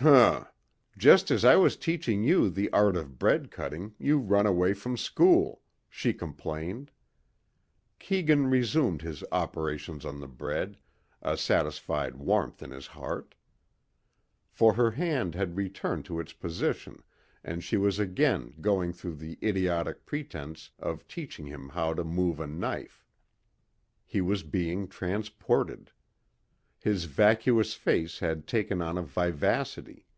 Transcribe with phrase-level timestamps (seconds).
[0.00, 0.46] "Hm!
[0.98, 4.96] Just as I was teaching you the art of bread cutting you run away from
[4.96, 6.90] school," she complained.
[8.00, 10.76] Keegan resumed his operations on the bread,
[11.22, 13.36] a satisfied warmth in his heart.
[14.50, 17.04] For her hand had returned to its position
[17.44, 22.40] and she was again going through the idiotic pretense of teaching him how to move
[22.40, 23.06] a knife.
[24.04, 25.92] He was being transported.
[26.80, 30.08] His vacuous face had taken on a vivacity.